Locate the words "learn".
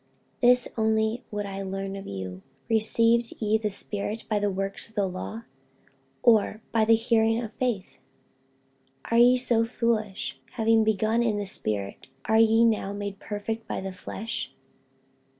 1.61-1.95